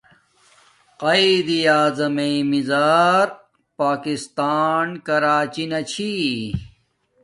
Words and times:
قایداعظم 1.01 2.17
مزا 2.49 2.93
پاکستان 3.79 4.87
کراچی 5.05 5.65
نا 5.71 5.79
چھی 5.91 6.13